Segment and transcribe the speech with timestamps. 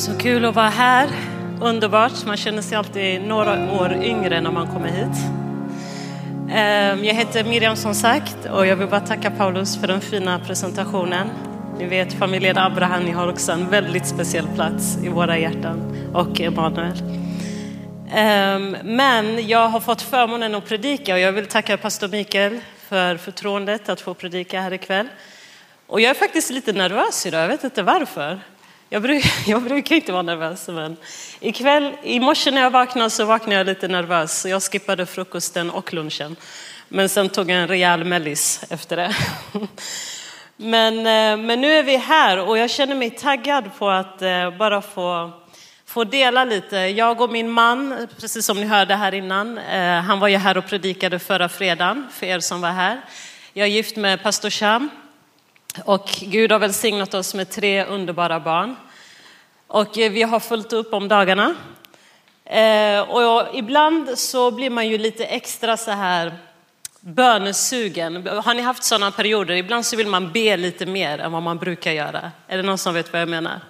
[0.00, 1.08] Så kul att vara här.
[1.60, 2.26] Underbart.
[2.26, 5.16] Man känner sig alltid några år yngre när man kommer hit.
[6.50, 10.38] Ehm, jag heter Miriam som sagt och jag vill bara tacka Paulus för den fina
[10.38, 11.28] presentationen.
[11.78, 16.40] Ni vet familjen Abraham, ni har också en väldigt speciell plats i våra hjärtan och
[16.40, 17.02] Emanuel.
[18.14, 23.16] Ehm, men jag har fått förmånen att predika och jag vill tacka pastor Mikael för
[23.16, 25.08] förtroendet att få predika här ikväll.
[25.86, 28.40] Och jag är faktiskt lite nervös idag, jag vet inte varför.
[28.92, 30.96] Jag, bruk, jag brukar inte vara nervös, men
[31.40, 34.40] ikväll, i morse när jag vaknade så vaknade jag lite nervös.
[34.40, 36.36] Så jag skippade frukosten och lunchen.
[36.88, 39.16] Men sen tog jag en rejäl mellis efter det.
[40.56, 44.56] Men, eh, men nu är vi här och jag känner mig taggad på att eh,
[44.58, 45.30] bara få,
[45.86, 46.76] få dela lite.
[46.76, 50.58] Jag och min man, precis som ni hörde här innan, eh, han var ju här
[50.58, 53.00] och predikade förra fredagen för er som var här.
[53.52, 54.90] Jag är gift med pastor Sham
[55.84, 58.76] och Gud har välsignat oss med tre underbara barn.
[59.66, 61.54] Och eh, vi har fullt upp om dagarna.
[62.44, 66.38] Eh, och ibland så blir man ju lite extra så här
[67.00, 68.26] bönesugen.
[68.26, 69.54] Har ni haft sådana perioder?
[69.54, 72.30] Ibland så vill man be lite mer än vad man brukar göra.
[72.48, 73.60] Är det någon som vet vad jag menar?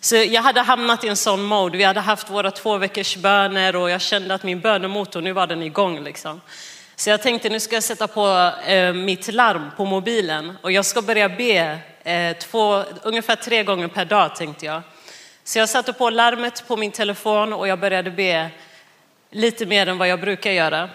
[0.00, 1.78] Så jag hade hamnat i en sån mode.
[1.78, 5.46] Vi hade haft våra två veckors böner och jag kände att min bönemotor, nu var
[5.46, 6.40] den igång liksom.
[6.98, 10.84] Så jag tänkte nu ska jag sätta på eh, mitt larm på mobilen och jag
[10.84, 14.82] ska börja be eh, två, ungefär tre gånger per dag tänkte jag.
[15.44, 18.50] Så jag satte på larmet på min telefon och jag började be
[19.30, 20.90] lite mer än vad jag brukar göra.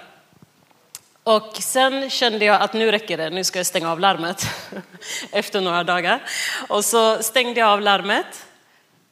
[1.23, 4.47] Och sen kände jag att nu räcker det, nu ska jag stänga av larmet
[5.31, 6.19] efter några dagar.
[6.67, 8.45] Och så stängde jag av larmet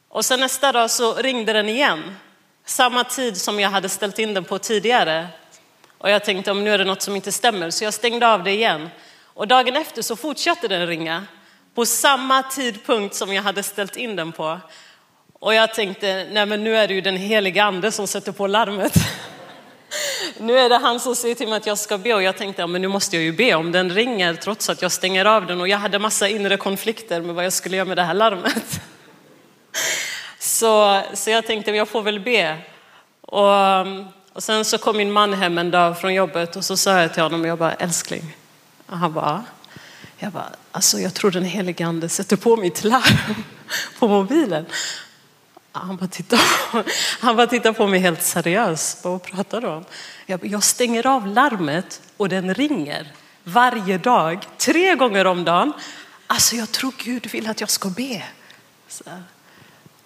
[0.08, 2.16] och sen nästa dag så ringde den igen.
[2.64, 5.28] Samma tid som jag hade ställt in den på tidigare.
[6.02, 8.44] Och jag tänkte om nu är det något som inte stämmer så jag stängde av
[8.44, 8.90] det igen.
[9.24, 11.26] Och dagen efter så fortsatte den ringa
[11.74, 14.60] på samma tidpunkt som jag hade ställt in den på.
[15.32, 18.46] Och jag tänkte, nej men nu är det ju den heliga ande som sätter på
[18.46, 18.94] larmet.
[20.38, 22.62] nu är det han som säger till mig att jag ska be och jag tänkte,
[22.62, 25.46] ja, men nu måste jag ju be om den ringer trots att jag stänger av
[25.46, 28.14] den och jag hade massa inre konflikter med vad jag skulle göra med det här
[28.14, 28.80] larmet.
[30.38, 32.56] så, så jag tänkte, jag får väl be.
[33.20, 33.48] Och,
[34.32, 37.14] och sen så kom min man hem en dag från jobbet och så sa jag
[37.14, 38.36] till honom, jag bara, älskling.
[38.86, 39.44] Och han bara,
[40.18, 43.34] jag bara, alltså jag tror den helige ande sätter på mitt larm
[43.98, 44.66] på mobilen.
[45.72, 46.38] Han bara tittar
[46.70, 46.82] på,
[47.20, 49.04] han bara tittar på mig helt seriöst.
[49.04, 49.84] Vad pratar du om?
[50.26, 53.12] Jag, jag stänger av larmet och den ringer
[53.44, 55.72] varje dag, tre gånger om dagen.
[56.26, 58.22] Alltså jag tror Gud vill att jag ska be.
[58.88, 59.04] Så.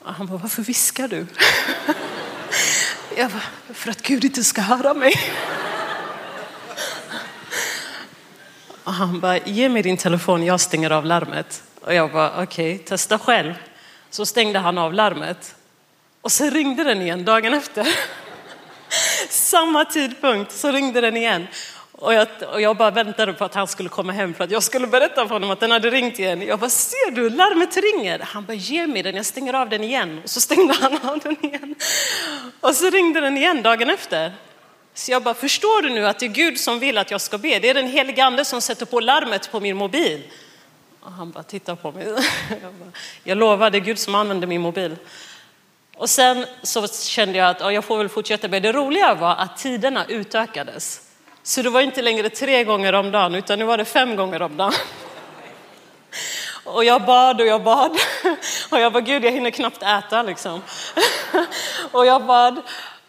[0.03, 1.27] Han bara, varför viskar du?
[3.19, 5.13] Jag bara, för att Gud inte ska höra mig.
[8.85, 11.63] Och han bara, ge mig din telefon, jag stänger av larmet.
[11.81, 13.55] Och jag bara, okej, okay, testa själv.
[14.11, 15.55] Så stängde han av larmet.
[16.21, 17.89] Och så ringde den igen dagen efter.
[19.29, 21.47] Samma tidpunkt så ringde den igen.
[21.99, 24.63] Och jag, och jag bara väntade på att han skulle komma hem för att jag
[24.63, 26.43] skulle berätta för honom att den hade ringt igen.
[26.43, 28.19] Jag bara, ser du, larmet ringer.
[28.19, 30.21] Han bara, ge mig den, jag stänger av den igen.
[30.25, 31.75] Och så stängde han av den igen.
[32.61, 34.33] Och så ringde den igen dagen efter.
[34.95, 37.39] Så jag bara, förstår du nu att det är Gud som vill att jag ska
[37.39, 37.59] be?
[37.59, 40.23] Det är den helige ande som sätter på larmet på min mobil.
[41.01, 42.07] Och han bara tittar på mig.
[42.63, 42.91] Jag, bara,
[43.25, 44.97] jag lovar, det är Gud som använder min mobil.
[45.97, 48.61] Och sen så kände jag att ja, jag får väl fortsätta be.
[48.61, 51.06] Det roliga var att tiderna utökades.
[51.47, 54.43] Så det var inte längre tre gånger om dagen utan nu var det fem gånger
[54.43, 54.73] om dagen.
[56.65, 57.91] Och jag bad och jag bad.
[58.71, 60.63] Och jag bara, Gud jag hinner knappt äta liksom.
[61.93, 62.63] Och jag bad.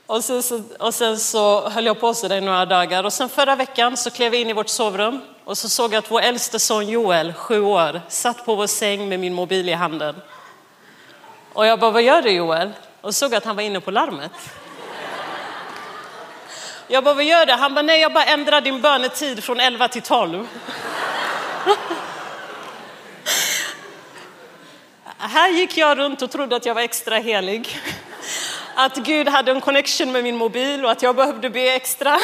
[0.05, 3.03] Och sen, så, och sen så höll jag på så i några dagar.
[3.03, 5.99] Och sen förra veckan så klev jag in i vårt sovrum och så såg jag
[5.99, 9.73] att vår äldste son Joel, sju år, satt på vår säng med min mobil i
[9.73, 10.15] handen.
[11.53, 12.71] Och jag bara, vad gör du Joel?
[13.01, 14.31] Och såg att han var inne på larmet.
[16.89, 17.53] Jag bara, vad gör du?
[17.53, 20.47] Han bara, nej jag bara ändrar din bönetid från 11 till 12.
[25.17, 27.79] Här gick jag runt och trodde att jag var extra helig.
[28.75, 32.19] Att Gud hade en connection med min mobil och att jag behövde be extra.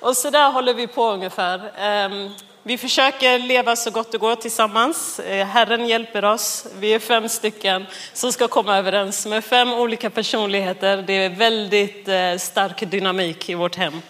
[0.00, 1.72] Och så där håller vi på ungefär.
[1.78, 2.30] Ehm,
[2.66, 5.20] vi försöker leva så gott det går tillsammans.
[5.20, 6.66] Eh, Herren hjälper oss.
[6.78, 11.04] Vi är fem stycken som ska komma överens med fem olika personligheter.
[11.06, 14.02] Det är väldigt eh, stark dynamik i vårt hem.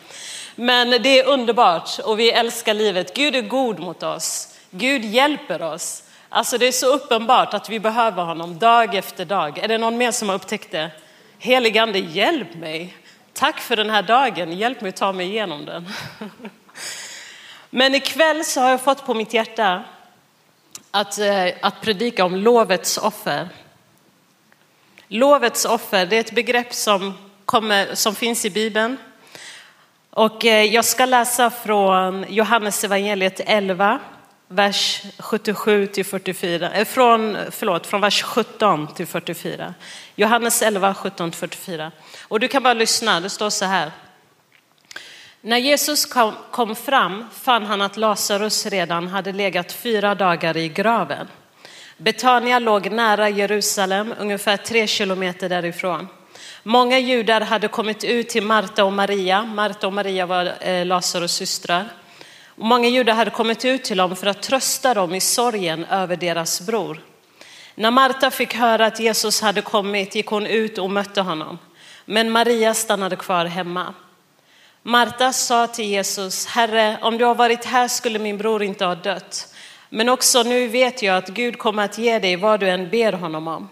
[0.54, 3.16] Men det är underbart och vi älskar livet.
[3.16, 4.54] Gud är god mot oss.
[4.70, 6.02] Gud hjälper oss.
[6.28, 9.58] Alltså det är så uppenbart att vi behöver honom dag efter dag.
[9.58, 10.90] Är det någon mer som har upptäckt det?
[11.38, 12.96] Heligande, hjälp mig.
[13.32, 14.52] Tack för den här dagen.
[14.52, 15.88] Hjälp mig att ta mig igenom den.
[17.78, 19.84] Men ikväll så har jag fått på mitt hjärta
[20.90, 23.48] att, eh, att predika om lovets offer.
[25.08, 27.14] Lovets offer, det är ett begrepp som,
[27.44, 28.96] kommer, som finns i Bibeln.
[30.10, 33.98] Och eh, jag ska läsa från Johannes evangeliet 11,
[34.48, 39.74] vers 77 till 44, eh, från, förlåt, från vers 17 till 44.
[40.14, 41.92] Johannes 11, 17 till 44.
[42.28, 43.90] Och du kan bara lyssna, det står så här.
[45.46, 46.06] När Jesus
[46.50, 51.28] kom, fram fann han att Lazarus redan hade legat fyra dagar i graven.
[51.96, 56.08] Betania låg nära Jerusalem, ungefär tre kilometer därifrån.
[56.62, 59.42] Många judar hade kommit ut till Marta och Maria.
[59.42, 61.84] Marta och Maria var eh, Lazarus systrar.
[62.54, 66.60] Många judar hade kommit ut till dem för att trösta dem i sorgen över deras
[66.60, 67.00] bror.
[67.74, 71.58] När Marta fick höra att Jesus hade kommit gick hon ut och mötte honom.
[72.04, 73.94] Men Maria stannade kvar hemma.
[74.88, 78.94] Marta sa till Jesus, Herre, om du har varit här skulle min bror inte ha
[78.94, 79.54] dött.
[79.88, 83.12] Men också nu vet jag att Gud kommer att ge dig vad du än ber
[83.12, 83.68] honom om.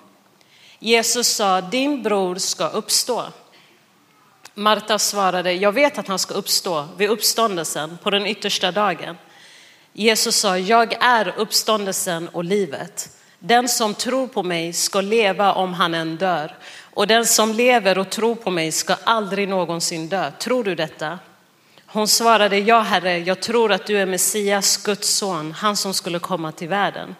[0.78, 3.24] Jesus sa, din bror ska uppstå.
[4.54, 9.16] Marta svarade, jag vet att han ska uppstå vid uppståndelsen på den yttersta dagen.
[9.92, 13.08] Jesus sa, jag är uppståndelsen och livet.
[13.38, 16.56] Den som tror på mig ska leva om han än dör.
[16.94, 20.30] Och den som lever och tror på mig ska aldrig någonsin dö.
[20.30, 21.18] Tror du detta?
[21.86, 26.18] Hon svarade, ja herre, jag tror att du är Messias, Guds son, han som skulle
[26.18, 27.16] komma till världen.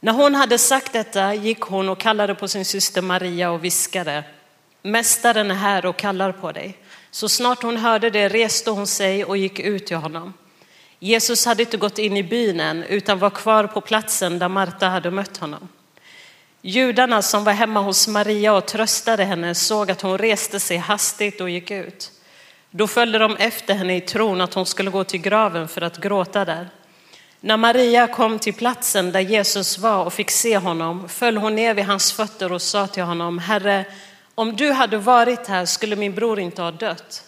[0.00, 4.24] När hon hade sagt detta gick hon och kallade på sin syster Maria och viskade,
[4.82, 6.78] Mästaren är här och kallar på dig.
[7.10, 10.34] Så snart hon hörde det reste hon sig och gick ut till honom.
[10.98, 14.86] Jesus hade inte gått in i byn än, utan var kvar på platsen där Marta
[14.86, 15.68] hade mött honom.
[16.62, 21.40] Judarna som var hemma hos Maria och tröstade henne såg att hon reste sig hastigt
[21.40, 22.12] och gick ut.
[22.70, 25.98] Då följde de efter henne i tron att hon skulle gå till graven för att
[25.98, 26.68] gråta där.
[27.40, 31.74] När Maria kom till platsen där Jesus var och fick se honom föll hon ner
[31.74, 33.84] vid hans fötter och sa till honom, Herre,
[34.34, 37.24] om du hade varit här skulle min bror inte ha dött.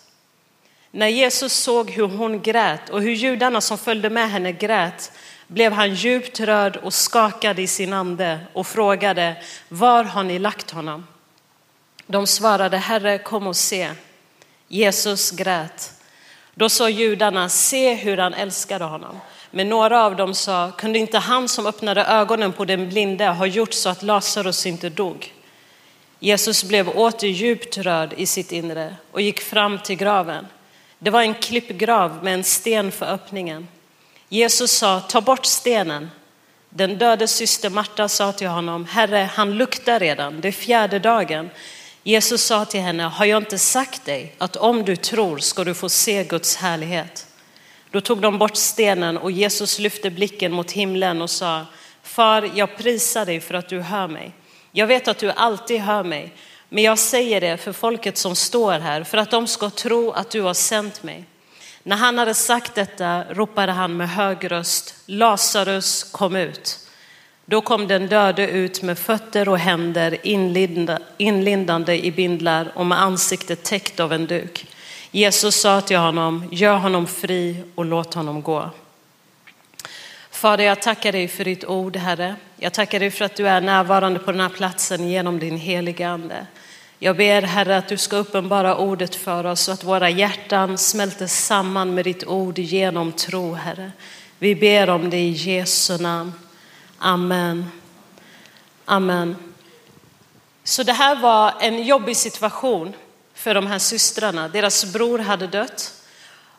[0.91, 5.12] När Jesus såg hur hon grät och hur judarna som följde med henne grät
[5.52, 9.37] blev han djupt rörd och skakade i sin ande och frågade,
[9.69, 11.06] var har ni lagt honom?
[12.06, 13.91] De svarade, Herre, kom och se.
[14.69, 15.93] Jesus grät.
[16.55, 19.20] Då sa judarna, se hur han älskade honom.
[19.50, 23.47] Men några av dem sa, kunde inte han som öppnade ögonen på den blinde ha
[23.47, 25.35] gjort så att Lazarus inte dog?
[26.19, 30.47] Jesus blev åter djupt rörd i sitt inre och gick fram till graven.
[30.99, 33.69] Det var en klippgrav med en sten för öppningen.
[34.32, 36.11] Jesus sa, ta bort stenen.
[36.69, 41.50] Den döde syster Marta sa till honom, Herre, han luktar redan, det är fjärde dagen.
[42.03, 45.75] Jesus sa till henne, har jag inte sagt dig att om du tror ska du
[45.75, 47.27] få se Guds härlighet?
[47.91, 51.67] Då tog de bort stenen och Jesus lyfte blicken mot himlen och sa,
[52.03, 54.33] Far, jag prisar dig för att du hör mig.
[54.73, 56.35] Jag vet att du alltid hör mig,
[56.69, 60.31] men jag säger det för folket som står här, för att de ska tro att
[60.31, 61.25] du har sänt mig.
[61.82, 66.79] När han hade sagt detta ropade han med hög röst, Lazarus kom ut.
[67.44, 70.19] Då kom den döde ut med fötter och händer
[71.19, 74.67] inlindande i bindlar och med ansiktet täckt av en duk.
[75.11, 78.71] Jesus sa till honom, gör honom fri och låt honom gå.
[80.31, 82.37] Fader, jag tackar dig för ditt ord, Herre.
[82.56, 86.09] Jag tackar dig för att du är närvarande på den här platsen genom din heliga
[86.09, 86.47] Ande.
[87.02, 91.26] Jag ber Herre att du ska uppenbara ordet för oss så att våra hjärtan smälter
[91.26, 93.92] samman med ditt ord genom tro, Herre.
[94.38, 96.33] Vi ber om det i Jesu namn.
[96.99, 97.71] Amen.
[98.85, 99.37] Amen.
[100.64, 102.92] Så det här var en jobbig situation
[103.35, 104.49] för de här systrarna.
[104.49, 105.95] Deras bror hade dött.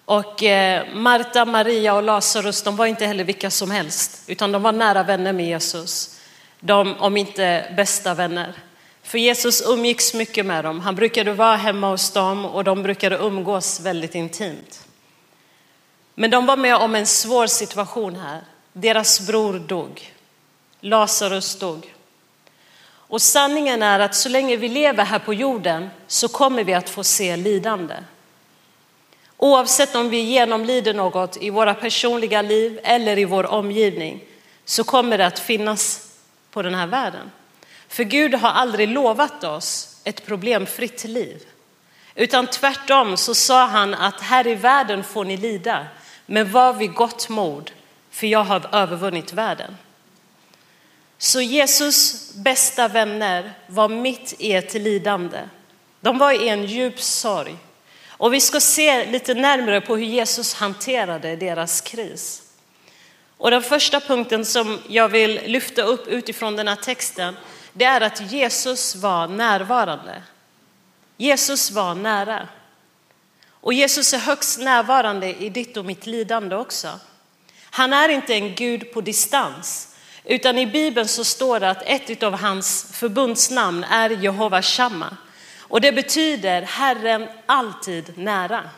[0.06, 4.62] Och eh, Marta, Maria och Lazarus, de var inte heller vilka som helst, utan de
[4.62, 6.20] var nära vänner med Jesus.
[6.60, 8.54] De, om inte bästa vänner.
[9.12, 10.80] För Jesus umgicks mycket med dem.
[10.80, 14.88] Han brukade vara hemma hos dem och de brukade umgås väldigt intimt.
[16.16, 18.42] Men de var med om en svår situation här.
[18.74, 20.14] Deras bror dog.
[20.82, 21.94] Lazarus dog.
[22.84, 26.90] Och sanningen är att så länge vi lever här på jorden så kommer vi att
[26.90, 27.96] få se lidande.
[29.38, 34.24] Oavsett om vi genomlider något i våra personliga liv eller i vår omgivning
[34.66, 36.12] så kommer det att finnas
[36.52, 37.32] på den här världen.
[37.92, 41.46] För Gud har aldrig lovat oss ett problemfritt liv.
[42.16, 45.88] Utan tvärtom så sa han att här i världen får ni lida,
[46.26, 47.72] men var vid gott mod,
[48.12, 49.78] för jag har övervunnit världen.
[51.18, 55.40] Så Jesus bästa vänner var mitt i ett lidande.
[56.02, 57.56] De var i en djup sorg.
[58.08, 62.42] Och vi ska se lite närmare på hur Jesus hanterade deras kris.
[63.38, 67.36] Och den första punkten som jag vill lyfta upp utifrån den här texten
[67.74, 70.22] det är att Jesus var närvarande.
[71.18, 72.48] Jesus var nära.
[73.50, 77.00] Och Jesus är högst närvarande i ditt och mitt lidande också.
[77.72, 82.24] Han är inte en Gud på distans, utan i Bibeln så står det att ett
[82.24, 85.18] av hans förbundsnamn är Jehova Shamma.
[85.60, 88.70] Och det betyder Herren alltid nära.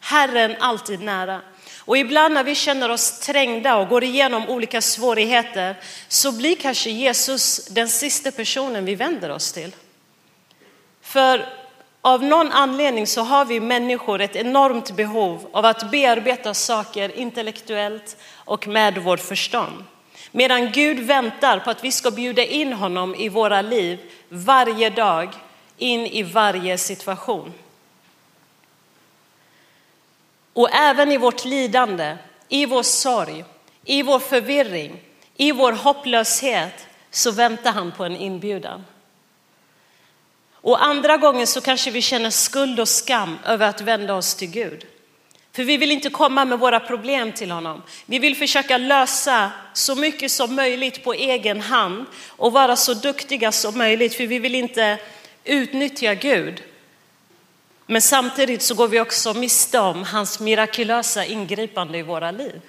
[0.00, 1.40] Herren alltid nära.
[1.86, 5.76] Och ibland när vi känner oss trängda och går igenom olika svårigheter
[6.08, 9.74] så blir kanske Jesus den sista personen vi vänder oss till.
[11.02, 11.46] För
[12.00, 18.16] av någon anledning så har vi människor ett enormt behov av att bearbeta saker intellektuellt
[18.34, 19.84] och med vårt förstånd.
[20.30, 23.98] Medan Gud väntar på att vi ska bjuda in honom i våra liv
[24.28, 25.28] varje dag,
[25.78, 27.52] in i varje situation.
[30.54, 32.16] Och även i vårt lidande,
[32.48, 33.44] i vår sorg,
[33.84, 35.00] i vår förvirring,
[35.36, 38.84] i vår hopplöshet så väntar han på en inbjudan.
[40.54, 44.50] Och andra gånger så kanske vi känner skuld och skam över att vända oss till
[44.50, 44.86] Gud.
[45.52, 47.82] För vi vill inte komma med våra problem till honom.
[48.06, 53.52] Vi vill försöka lösa så mycket som möjligt på egen hand och vara så duktiga
[53.52, 54.98] som möjligt för vi vill inte
[55.44, 56.62] utnyttja Gud.
[57.86, 62.60] Men samtidigt så går vi också miste om hans mirakulösa ingripande i våra liv.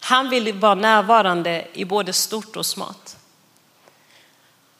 [0.00, 3.16] Han vill vara närvarande i både stort och smått.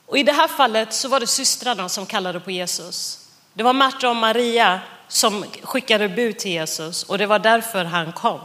[0.06, 3.28] Och i det här fallet så var det systrarna som kallade på Jesus.
[3.52, 8.12] Det var Marta och Maria som skickade bud till Jesus och det var därför han
[8.12, 8.40] kom.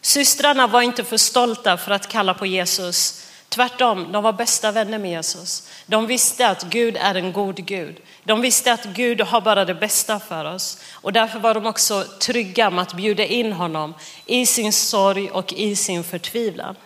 [0.00, 3.27] Systrarna var inte för stolta för att kalla på Jesus.
[3.48, 5.68] Tvärtom, de var bästa vänner med Jesus.
[5.86, 8.00] De visste att Gud är en god Gud.
[8.24, 12.04] De visste att Gud har bara det bästa för oss och därför var de också
[12.20, 13.94] trygga med att bjuda in honom
[14.26, 16.76] i sin sorg och i sin förtvivlan.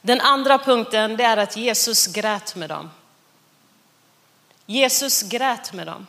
[0.00, 2.90] Den andra punkten det är att Jesus grät med dem.
[4.66, 6.06] Jesus grät med dem.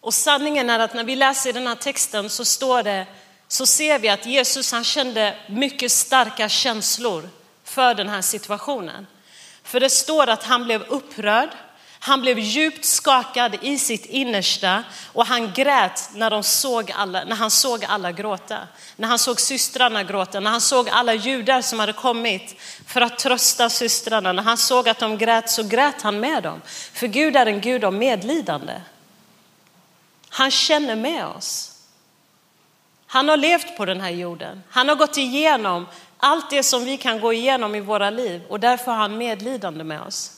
[0.00, 3.06] Och sanningen är att när vi läser den här texten så står det,
[3.48, 7.28] så ser vi att Jesus han kände mycket starka känslor
[7.64, 9.06] för den här situationen.
[9.62, 11.50] För det står att han blev upprörd,
[11.98, 17.36] han blev djupt skakad i sitt innersta och han grät när, de såg alla, när
[17.36, 18.58] han såg alla gråta.
[18.96, 23.18] När han såg systrarna gråta, när han såg alla judar som hade kommit för att
[23.18, 24.32] trösta systrarna.
[24.32, 26.62] När han såg att de grät så grät han med dem.
[26.92, 28.80] För Gud är en Gud av medlidande.
[30.28, 31.75] Han känner med oss.
[33.16, 34.62] Han har levt på den här jorden.
[34.70, 38.60] Han har gått igenom allt det som vi kan gå igenom i våra liv och
[38.60, 40.32] därför har han medlidande med oss.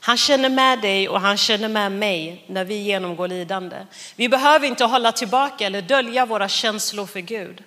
[0.00, 3.76] Han känner med dig och han känner med mig när vi genomgår lidande.
[4.16, 7.64] Vi behöver inte hålla tillbaka eller dölja våra känslor för Gud.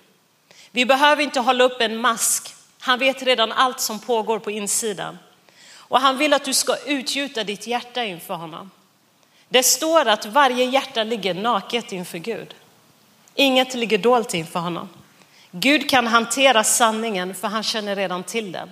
[0.70, 2.54] Vi behöver inte hålla upp en mask.
[2.80, 5.18] Han vet redan allt som pågår på insidan.
[5.76, 8.70] Och han vill att du ska utgjuta ditt hjärta inför honom.
[9.48, 12.54] Det står att varje hjärta ligger naket inför Gud.
[13.34, 14.88] Inget ligger dolt inför honom.
[15.50, 18.70] Gud kan hantera sanningen för han känner redan till den.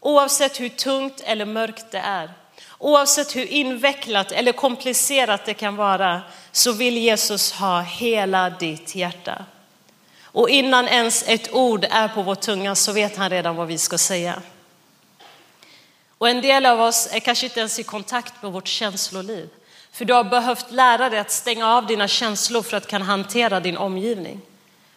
[0.00, 2.30] Oavsett hur tungt eller mörkt det är,
[2.78, 9.44] oavsett hur invecklat eller komplicerat det kan vara, så vill Jesus ha hela ditt hjärta.
[10.22, 13.78] Och innan ens ett ord är på vår tunga så vet han redan vad vi
[13.78, 14.42] ska säga.
[16.18, 19.48] Och en del av oss är kanske inte ens i kontakt med vårt känsloliv.
[20.00, 23.60] För du har behövt lära dig att stänga av dina känslor för att kunna hantera
[23.60, 24.40] din omgivning.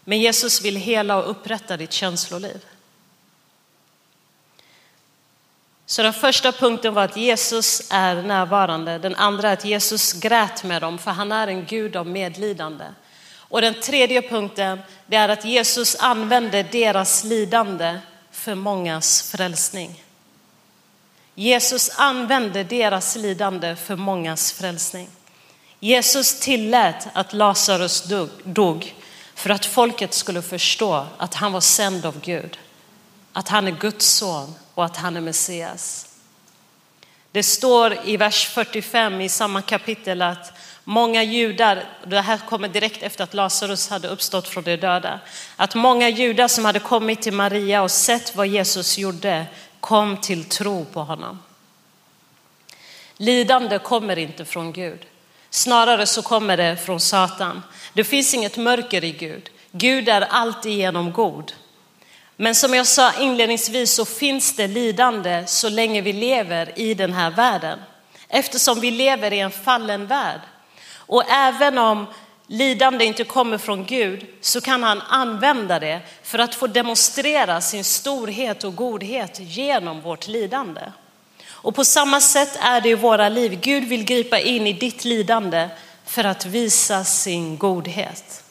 [0.04, 2.66] Men Jesus vill hela och upprätta ditt känsloliv.
[5.86, 8.98] Så den första punkten var att Jesus är närvarande.
[8.98, 12.86] Den andra är att Jesus grät med dem för han är en Gud av medlidande.
[13.38, 18.00] Och den tredje punkten det är att Jesus använde deras lidande
[18.32, 20.03] för mångas frälsning.
[21.36, 25.10] Jesus använde deras lidande för mångas frälsning.
[25.80, 28.04] Jesus tillät att Lazarus
[28.44, 28.96] dog
[29.36, 32.58] för att folket skulle förstå att han var sänd av Gud,
[33.34, 36.08] att han är Guds son och att han är Messias.
[37.32, 43.04] Det står i vers 45 i samma kapitel att många judar, det här kommer direkt
[43.04, 45.20] efter att Lazarus hade uppstått från de döda,
[45.56, 49.46] att många judar som hade kommit till Maria och sett vad Jesus gjorde
[49.84, 51.40] kom till tro på honom.
[53.18, 55.06] Lidande kommer inte från Gud.
[55.50, 57.64] Snarare så kommer det från Satan.
[57.94, 59.50] Det finns inget mörker i Gud.
[59.72, 61.54] Gud är alltigenom god.
[62.36, 67.14] Men som jag sa inledningsvis så finns det lidande så länge vi lever i den
[67.14, 67.80] här världen.
[68.28, 70.42] Eftersom vi lever i en fallen värld.
[70.96, 72.08] Och även om
[72.48, 77.84] lidande inte kommer från Gud så kan han använda det för att få demonstrera sin
[77.84, 80.82] storhet och godhet genom vårt lidande.
[81.52, 83.60] Och på samma sätt är det i våra liv.
[83.62, 85.70] Gud vill gripa in i ditt lidande
[86.06, 88.44] för att visa sin godhet.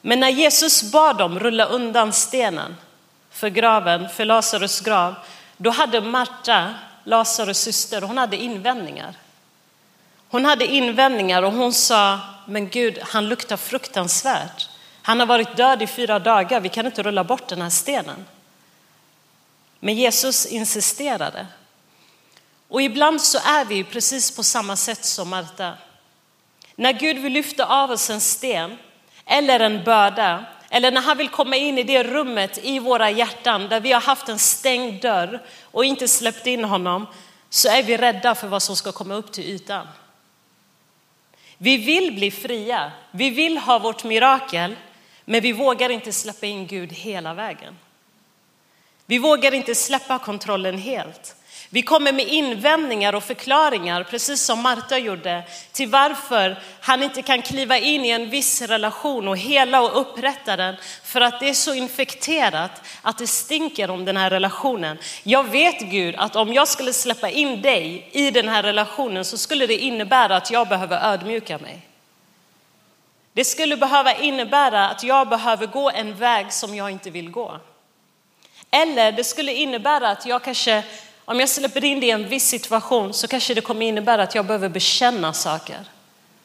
[0.00, 2.76] Men när Jesus bad dem rulla undan stenen
[3.30, 5.14] för graven, för Lazarus grav,
[5.56, 9.14] då hade Marta, Lazarus syster, hon hade invändningar.
[10.30, 14.68] Hon hade invändningar och hon sa, men Gud, han luktar fruktansvärt.
[15.02, 18.26] Han har varit död i fyra dagar, vi kan inte rulla bort den här stenen.
[19.80, 21.46] Men Jesus insisterade.
[22.68, 25.72] Och ibland så är vi precis på samma sätt som Marta.
[26.76, 28.78] När Gud vill lyfta av oss en sten
[29.26, 33.68] eller en börda eller när han vill komma in i det rummet i våra hjärtan
[33.68, 37.06] där vi har haft en stängd dörr och inte släppt in honom
[37.50, 39.86] så är vi rädda för vad som ska komma upp till ytan.
[41.62, 44.76] Vi vill bli fria, vi vill ha vårt mirakel,
[45.24, 47.78] men vi vågar inte släppa in Gud hela vägen.
[49.06, 51.36] Vi vågar inte släppa kontrollen helt.
[51.72, 57.42] Vi kommer med invändningar och förklaringar, precis som Marta gjorde, till varför han inte kan
[57.42, 61.54] kliva in i en viss relation och hela och upprätta den, för att det är
[61.54, 64.98] så infekterat att det stinker om den här relationen.
[65.22, 69.38] Jag vet Gud att om jag skulle släppa in dig i den här relationen så
[69.38, 71.80] skulle det innebära att jag behöver ödmjuka mig.
[73.32, 77.60] Det skulle behöva innebära att jag behöver gå en väg som jag inte vill gå.
[78.70, 80.84] Eller det skulle innebära att jag kanske
[81.24, 84.34] om jag släpper in det i en viss situation så kanske det kommer innebära att
[84.34, 85.84] jag behöver bekänna saker.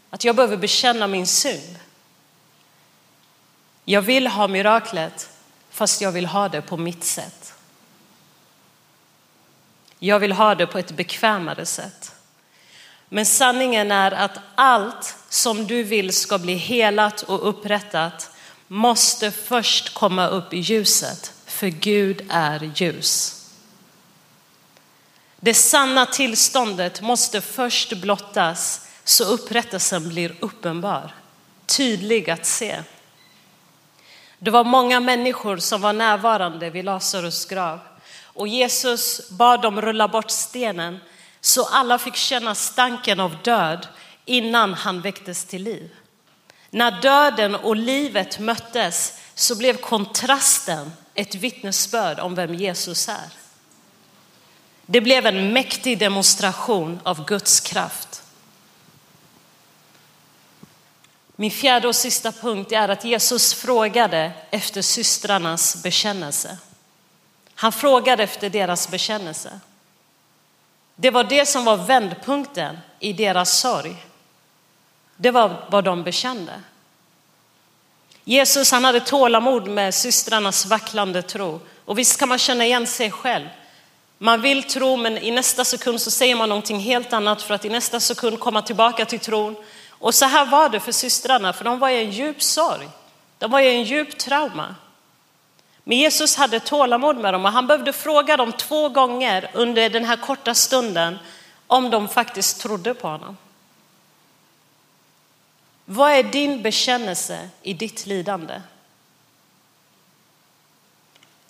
[0.09, 1.79] Att jag behöver bekänna min synd.
[3.85, 5.29] Jag vill ha miraklet
[5.69, 7.53] fast jag vill ha det på mitt sätt.
[9.99, 12.11] Jag vill ha det på ett bekvämare sätt.
[13.09, 18.29] Men sanningen är att allt som du vill ska bli helat och upprättat
[18.67, 23.44] måste först komma upp i ljuset, för Gud är ljus.
[25.39, 31.15] Det sanna tillståndet måste först blottas så upprättelsen blir uppenbar,
[31.65, 32.83] tydlig att se.
[34.39, 37.79] Det var många människor som var närvarande vid Lazarus grav
[38.23, 40.99] och Jesus bad dem rulla bort stenen
[41.41, 43.87] så alla fick känna stanken av död
[44.25, 45.95] innan han väcktes till liv.
[46.69, 53.44] När döden och livet möttes så blev kontrasten ett vittnesbörd om vem Jesus är.
[54.85, 58.23] Det blev en mäktig demonstration av Guds kraft.
[61.35, 66.57] Min fjärde och sista punkt är att Jesus frågade efter systrarnas bekännelse.
[67.55, 69.59] Han frågade efter deras bekännelse.
[70.95, 74.05] Det var det som var vändpunkten i deras sorg.
[75.15, 76.61] Det var vad de bekände.
[78.23, 81.59] Jesus han hade tålamod med systrarnas vacklande tro.
[81.85, 83.47] Och visst kan man känna igen sig själv.
[84.17, 87.65] Man vill tro men i nästa sekund så säger man någonting helt annat för att
[87.65, 89.55] i nästa sekund komma tillbaka till tron.
[89.89, 92.89] Och så här var det för systrarna, för de var i en djup sorg.
[93.37, 94.75] De var i en djup trauma.
[95.83, 100.05] Men Jesus hade tålamod med dem och han behövde fråga dem två gånger under den
[100.05, 101.19] här korta stunden
[101.67, 103.37] om de faktiskt trodde på honom.
[105.85, 108.61] Vad är din bekännelse i ditt lidande?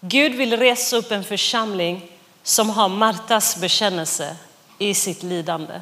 [0.01, 2.11] Gud vill resa upp en församling
[2.45, 4.35] som har Martas bekännelse
[4.77, 5.81] i sitt lidande.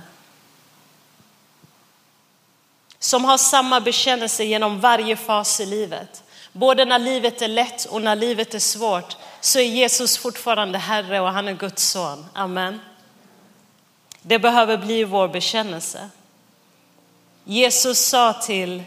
[3.00, 6.24] Som har samma bekännelse genom varje fas i livet.
[6.52, 11.20] Både när livet är lätt och när livet är svårt så är Jesus fortfarande Herre
[11.20, 12.26] och han är Guds son.
[12.34, 12.80] Amen.
[14.22, 16.10] Det behöver bli vår bekännelse.
[17.44, 18.84] Jesus sa till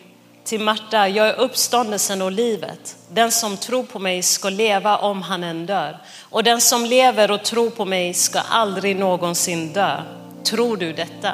[0.46, 2.96] till Marta, jag är uppståndelsen och livet.
[3.09, 5.98] Den som tror på mig ska leva om han än dör.
[6.22, 10.02] Och den som lever och tror på mig ska aldrig någonsin dö.
[10.44, 11.32] Tror du detta?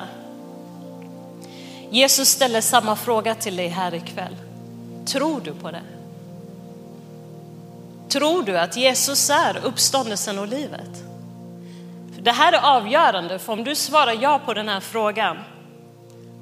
[1.90, 4.37] Jesus ställer samma fråga till dig här ikväll.
[5.07, 5.83] Tror du på det?
[8.09, 11.05] Tror du att Jesus är uppståndelsen och livet?
[12.20, 15.37] Det här är avgörande, för om du svarar ja på den här frågan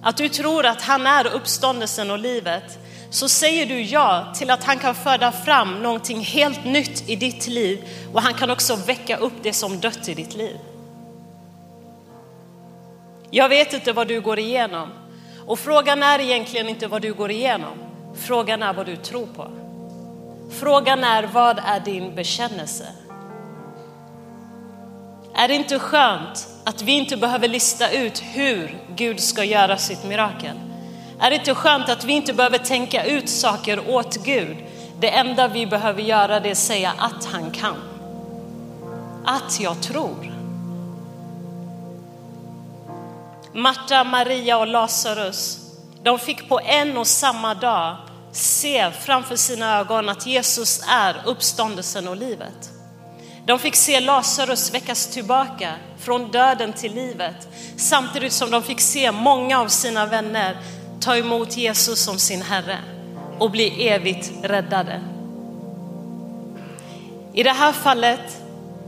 [0.02, 2.78] att du tror att han är uppståndelsen och livet,
[3.10, 7.46] så säger du ja till att han kan föda fram någonting helt nytt i ditt
[7.46, 7.84] liv
[8.14, 10.56] och han kan också väcka upp det som dött i ditt liv.
[13.30, 14.88] Jag vet inte vad du går igenom
[15.46, 17.78] och frågan är egentligen inte vad du går igenom.
[18.14, 19.50] Frågan är vad du tror på.
[20.50, 22.86] Frågan är vad är din bekännelse?
[25.40, 30.04] Är det inte skönt att vi inte behöver lista ut hur Gud ska göra sitt
[30.04, 30.56] mirakel?
[31.20, 34.56] Är det inte skönt att vi inte behöver tänka ut saker åt Gud?
[34.98, 37.76] Det enda vi behöver göra det är säga att han kan.
[39.24, 40.34] Att jag tror.
[43.52, 45.58] Marta, Maria och Lazarus,
[46.02, 47.96] de fick på en och samma dag
[48.32, 52.79] se framför sina ögon att Jesus är uppståndelsen och livet.
[53.46, 59.12] De fick se Lazarus väckas tillbaka från döden till livet samtidigt som de fick se
[59.12, 60.56] många av sina vänner
[61.00, 62.78] ta emot Jesus som sin Herre
[63.38, 65.00] och bli evigt räddade.
[67.32, 68.42] I det här fallet,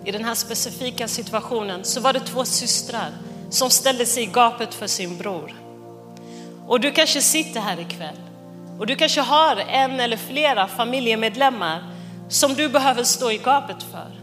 [0.04, 3.10] i den här specifika situationen, så var det två systrar
[3.50, 5.54] som ställde sig i gapet för sin bror.
[6.66, 8.16] Och du kanske sitter här ikväll
[8.78, 11.82] och du kanske har en eller flera familjemedlemmar
[12.28, 14.21] som du behöver stå i gapet för.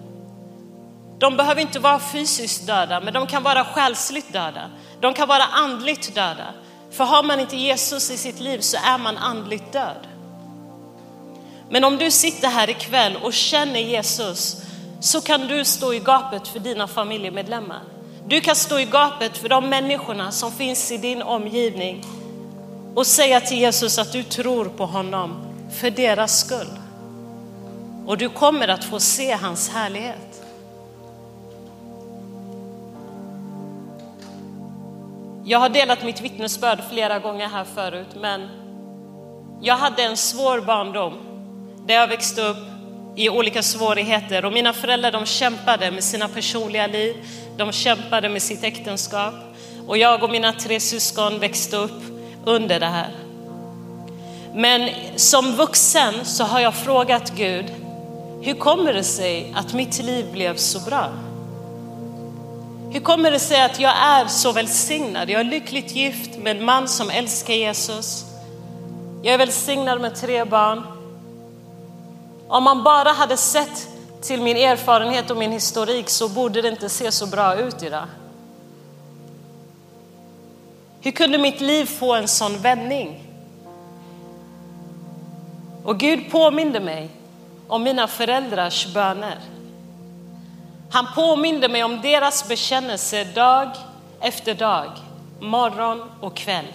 [1.20, 4.70] De behöver inte vara fysiskt döda, men de kan vara själsligt döda.
[5.02, 6.54] De kan vara andligt döda.
[6.92, 10.08] För har man inte Jesus i sitt liv så är man andligt död.
[11.70, 14.62] Men om du sitter här ikväll och känner Jesus
[15.00, 17.82] så kan du stå i gapet för dina familjemedlemmar.
[18.28, 22.06] Du kan stå i gapet för de människorna som finns i din omgivning
[22.96, 25.46] och säga till Jesus att du tror på honom
[25.80, 26.80] för deras skull.
[28.06, 30.29] Och du kommer att få se hans härlighet.
[35.50, 38.50] Jag har delat mitt vittnesbörd flera gånger här förut, men
[39.62, 41.14] jag hade en svår barndom
[41.88, 42.58] där jag växte upp
[43.16, 47.16] i olika svårigheter och mina föräldrar de kämpade med sina personliga liv,
[47.58, 49.34] de kämpade med sitt äktenskap
[49.88, 52.02] och jag och mina tre syskon växte upp
[52.46, 53.10] under det här.
[54.54, 57.66] Men som vuxen så har jag frågat Gud,
[58.42, 61.29] hur kommer det sig att mitt liv blev så bra?
[62.92, 65.30] Hur kommer det sig att jag är så välsignad?
[65.30, 68.26] Jag är lyckligt gift med en man som älskar Jesus.
[69.24, 70.84] Jag är välsignad med tre barn.
[72.48, 73.88] Om man bara hade sett
[74.22, 78.06] till min erfarenhet och min historik så borde det inte se så bra ut idag.
[81.02, 83.24] Hur kunde mitt liv få en sån vändning?
[85.84, 87.10] Och Gud påminde mig
[87.68, 89.38] om mina föräldrars böner.
[90.92, 93.70] Han påminde mig om deras bekännelse dag
[94.22, 94.92] efter dag,
[95.40, 96.66] morgon och kväll.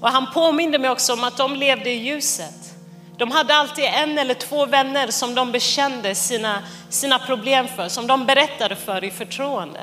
[0.00, 2.74] Och han påminde mig också om att de levde i ljuset.
[3.16, 8.06] De hade alltid en eller två vänner som de bekände sina, sina problem för, som
[8.06, 9.80] de berättade för i förtroende.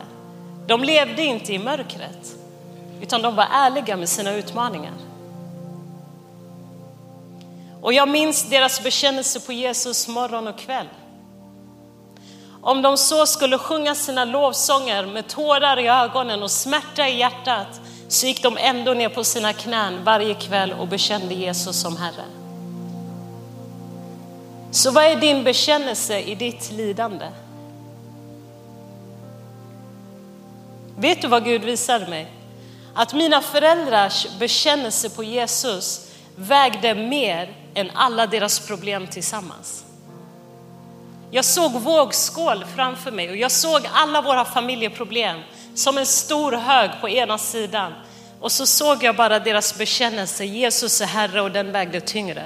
[0.67, 2.35] De levde inte i mörkret,
[3.01, 4.93] utan de var ärliga med sina utmaningar.
[7.81, 10.87] Och jag minns deras bekännelse på Jesus morgon och kväll.
[12.61, 17.81] Om de så skulle sjunga sina lovsånger med tårar i ögonen och smärta i hjärtat
[18.07, 22.25] så gick de ändå ner på sina knän varje kväll och bekände Jesus som Herre.
[24.71, 27.25] Så vad är din bekännelse i ditt lidande?
[30.97, 32.31] Vet du vad Gud visade mig?
[32.93, 39.85] Att mina föräldrars bekännelse på Jesus vägde mer än alla deras problem tillsammans.
[41.33, 45.39] Jag såg vågskål framför mig och jag såg alla våra familjeproblem
[45.75, 47.93] som en stor hög på ena sidan.
[48.39, 52.43] Och så såg jag bara deras bekännelse, Jesus är Herre och den vägde tyngre.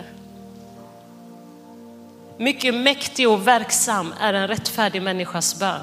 [2.37, 5.81] Mycket mäktig och verksam är en rättfärdig människas bön.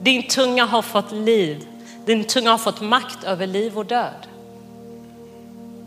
[0.00, 1.66] Din tunga har fått liv,
[2.06, 4.26] din tunga har fått makt över liv och död.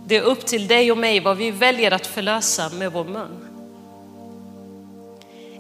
[0.06, 3.57] Det är upp till dig och mig vad vi väljer att förlösa med vår mun.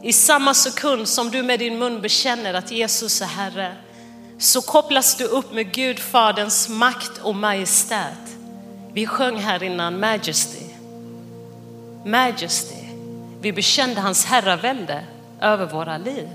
[0.01, 3.75] I samma sekund som du med din mun bekänner att Jesus är Herre
[4.37, 8.37] så kopplas du upp med Gud Faderns makt och majestät.
[8.93, 10.65] Vi sjöng här innan Majesty.
[12.05, 12.75] Majesty.
[13.41, 15.03] Vi bekände hans herravälde
[15.41, 16.29] över våra liv.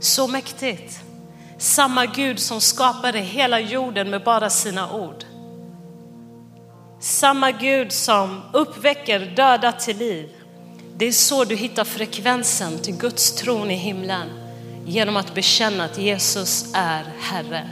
[0.00, 1.00] Så mäktigt.
[1.58, 5.24] Samma Gud som skapade hela jorden med bara sina ord.
[7.00, 10.39] Samma Gud som uppväcker döda till liv
[11.00, 14.28] det är så du hittar frekvensen till Guds tron i himlen
[14.86, 17.70] genom att bekänna att Jesus är Herre.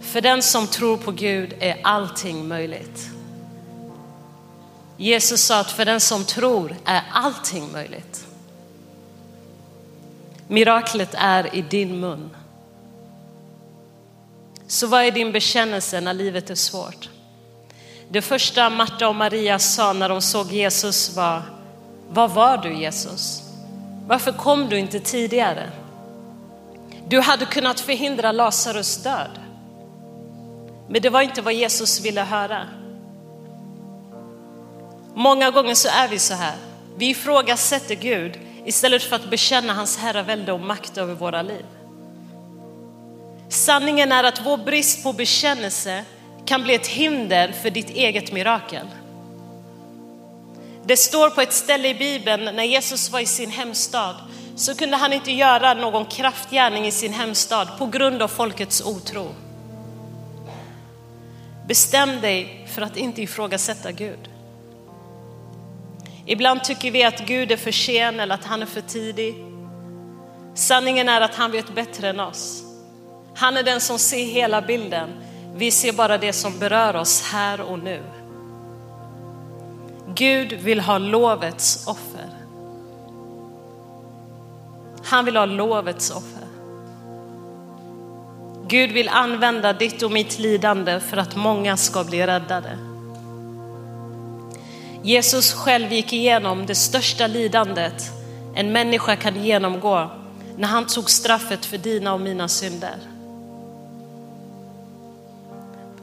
[0.00, 3.08] För den som tror på Gud är allting möjligt.
[4.96, 8.26] Jesus sa att för den som tror är allting möjligt.
[10.48, 12.30] Miraklet är i din mun.
[14.66, 17.08] Så vad är din bekännelse när livet är svårt?
[18.08, 21.42] Det första Marta och Maria sa när de såg Jesus var,
[22.08, 23.42] var var du Jesus?
[24.06, 25.70] Varför kom du inte tidigare?
[27.08, 29.30] Du hade kunnat förhindra Lazarus död.
[30.88, 32.66] Men det var inte vad Jesus ville höra.
[35.14, 36.54] Många gånger så är vi så här.
[36.96, 41.64] Vi ifrågasätter Gud istället för att bekänna hans herravälde och makt över våra liv.
[43.48, 46.04] Sanningen är att vår brist på bekännelse
[46.46, 48.86] kan bli ett hinder för ditt eget mirakel.
[50.84, 54.16] Det står på ett ställe i Bibeln när Jesus var i sin hemstad
[54.56, 59.34] så kunde han inte göra någon kraftgärning i sin hemstad på grund av folkets otro.
[61.66, 64.28] Bestäm dig för att inte ifrågasätta Gud.
[66.26, 69.34] Ibland tycker vi att Gud är för sen eller att han är för tidig.
[70.54, 72.62] Sanningen är att han vet bättre än oss.
[73.34, 75.25] Han är den som ser hela bilden.
[75.56, 78.02] Vi ser bara det som berör oss här och nu.
[80.14, 82.30] Gud vill ha lovets offer.
[85.04, 86.46] Han vill ha lovets offer.
[88.68, 92.78] Gud vill använda ditt och mitt lidande för att många ska bli räddade.
[95.02, 98.12] Jesus själv gick igenom det största lidandet
[98.54, 100.10] en människa kan genomgå
[100.56, 103.15] när han tog straffet för dina och mina synder.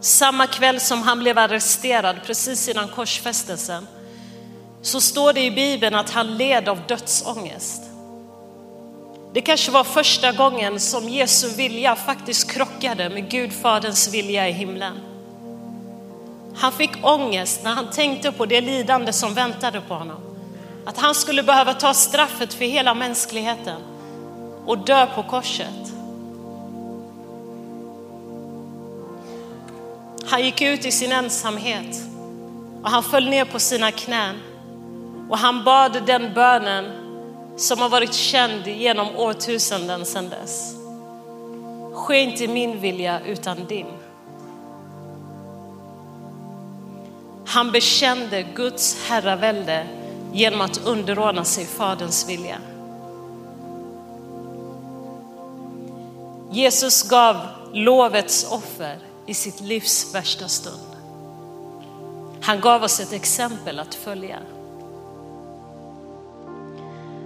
[0.03, 3.87] Samma kväll som han blev arresterad, precis innan korsfästelsen,
[4.81, 7.81] så står det i Bibeln att han led av dödsångest.
[9.33, 14.51] Det kanske var första gången som Jesu vilja faktiskt krockade med Gud Faderns vilja i
[14.51, 14.99] himlen.
[16.55, 20.21] Han fick ångest när han tänkte på det lidande som väntade på honom.
[20.85, 23.81] Att han skulle behöva ta straffet för hela mänskligheten
[24.65, 25.82] och dö på korset.
[30.33, 32.01] Han gick ut i sin ensamhet
[32.83, 34.35] och han föll ner på sina knän
[35.29, 36.85] och han bad den bönen
[37.57, 40.75] som har varit känd genom årtusenden sedan dess.
[41.93, 43.85] Ske inte min vilja utan din.
[47.45, 49.87] Han bekände Guds herravälde
[50.31, 52.57] genom att underordna sig Faderns vilja.
[56.51, 57.37] Jesus gav
[57.73, 60.93] lovets offer i sitt livs värsta stund.
[62.41, 64.39] Han gav oss ett exempel att följa.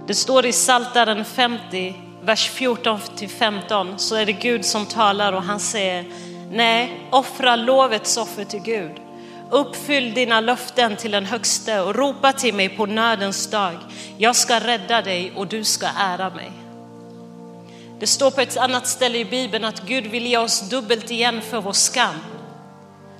[0.06, 5.32] Det står i Saltaren 50, vers 14 till 15, så är det Gud som talar
[5.32, 6.04] och han säger,
[6.50, 8.92] nej, offra lovets offer till Gud.
[9.50, 13.76] Uppfyll dina löften till den högste och ropa till mig på nödens dag.
[14.18, 16.52] Jag ska rädda dig och du ska ära mig.
[18.00, 21.42] Det står på ett annat ställe i Bibeln att Gud vill ge oss dubbelt igen
[21.42, 22.14] för vår skam.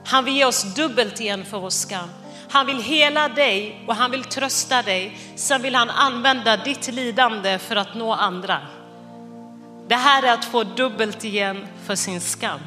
[0.04, 2.08] Han vill ge oss dubbelt igen för vår skam.
[2.50, 5.18] Han vill hela dig och han vill trösta dig.
[5.36, 8.60] Sen vill han använda ditt lidande för att nå andra.
[9.88, 12.60] Det här är att få dubbelt igen för sin skam.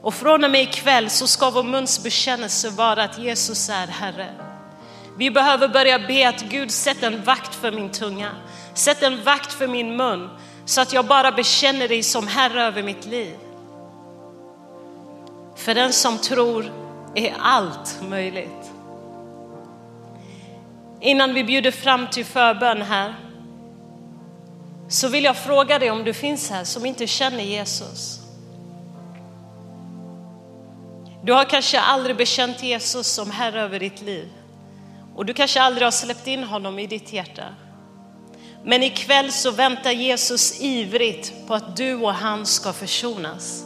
[0.00, 4.47] Och från och med ikväll så ska vår muns bekännelse vara att Jesus är Herre.
[5.18, 8.30] Vi behöver börja be att Gud sätt en vakt för min tunga.
[8.74, 10.30] Sätt en vakt för min mun
[10.64, 13.34] så att jag bara bekänner dig som Herre över mitt liv.
[15.56, 16.72] För den som tror
[17.14, 18.70] är allt möjligt.
[21.00, 23.14] Innan vi bjuder fram till förbön här
[24.88, 28.20] så vill jag fråga dig om du finns här som inte känner Jesus.
[31.22, 34.28] Du har kanske aldrig bekänt Jesus som Herre över ditt liv
[35.18, 37.44] och du kanske aldrig har släppt in honom i ditt hjärta.
[38.64, 43.64] Men ikväll så väntar Jesus ivrigt på att du och han ska försonas.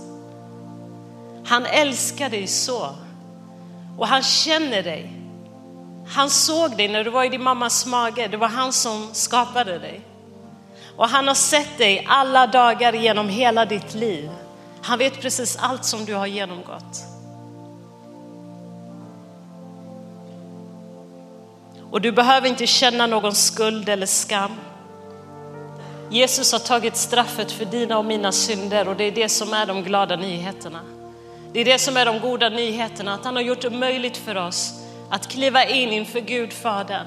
[1.46, 2.96] Han älskar dig så
[3.98, 5.12] och han känner dig.
[6.08, 8.28] Han såg dig när du var i din mammas mage.
[8.28, 10.00] Det var han som skapade dig.
[10.96, 14.30] Och han har sett dig alla dagar genom hela ditt liv.
[14.82, 17.11] Han vet precis allt som du har genomgått.
[21.92, 24.50] Och du behöver inte känna någon skuld eller skam.
[26.10, 29.66] Jesus har tagit straffet för dina och mina synder och det är det som är
[29.66, 30.80] de glada nyheterna.
[31.52, 34.36] Det är det som är de goda nyheterna, att han har gjort det möjligt för
[34.36, 34.74] oss
[35.10, 37.06] att kliva in inför Gud Fadern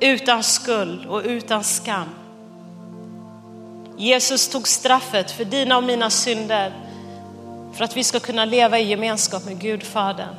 [0.00, 2.08] utan skuld och utan skam.
[3.96, 6.72] Jesus tog straffet för dina och mina synder
[7.74, 10.34] för att vi ska kunna leva i gemenskap med Gud Fadern.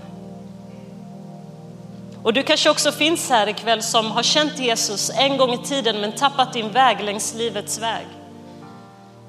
[2.26, 6.02] Och du kanske också finns här ikväll som har känt Jesus en gång i tiden
[6.02, 8.06] men tappat din väg längs livets väg.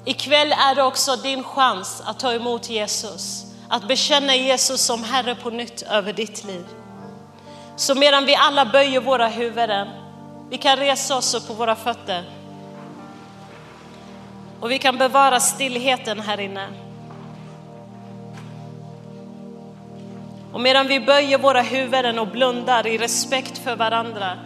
[0.05, 5.35] Ikväll är det också din chans att ta emot Jesus, att bekänna Jesus som Herre
[5.35, 6.65] på nytt över ditt liv.
[7.75, 9.87] Så medan vi alla böjer våra huvuden,
[10.49, 12.23] vi kan resa oss upp på våra fötter
[14.59, 16.86] och vi kan bevara stillheten här inne.
[20.53, 24.37] Och medan vi böjer våra huvuden och blundar i respekt för varandra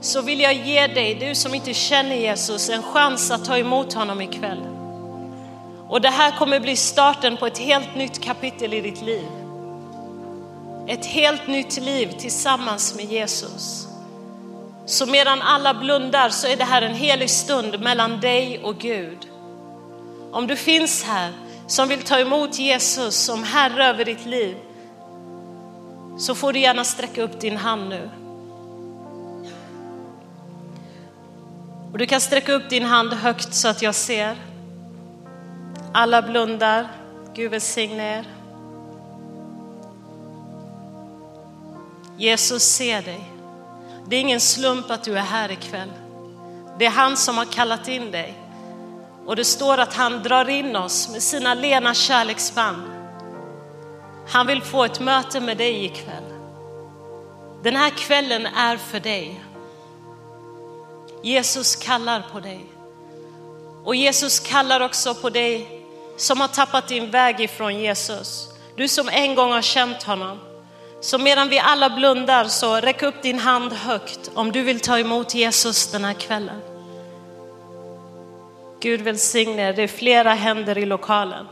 [0.00, 3.92] så vill jag ge dig, du som inte känner Jesus, en chans att ta emot
[3.92, 4.62] honom ikväll.
[5.88, 9.26] Och det här kommer bli starten på ett helt nytt kapitel i ditt liv.
[10.86, 13.88] Ett helt nytt liv tillsammans med Jesus.
[14.86, 19.18] Så medan alla blundar så är det här en helig stund mellan dig och Gud.
[20.32, 21.32] Om du finns här
[21.66, 24.56] som vill ta emot Jesus som Herre över ditt liv
[26.18, 28.10] så får du gärna sträcka upp din hand nu.
[31.92, 34.36] Och du kan sträcka upp din hand högt så att jag ser.
[35.92, 36.88] Alla blundar.
[37.34, 38.24] Gud välsigne er.
[42.16, 43.30] Jesus ser dig.
[44.06, 45.92] Det är ingen slump att du är här ikväll.
[46.78, 48.34] Det är han som har kallat in dig.
[49.26, 52.97] Och det står att han drar in oss med sina lena kärleksband.
[54.28, 56.24] Han vill få ett möte med dig ikväll.
[57.62, 59.40] Den här kvällen är för dig.
[61.22, 62.66] Jesus kallar på dig.
[63.84, 65.82] Och Jesus kallar också på dig
[66.16, 68.48] som har tappat din väg ifrån Jesus.
[68.76, 70.38] Du som en gång har känt honom.
[71.00, 74.98] Så medan vi alla blundar så räck upp din hand högt om du vill ta
[74.98, 76.60] emot Jesus den här kvällen.
[78.80, 81.46] Gud välsigne er, det är flera händer i lokalen.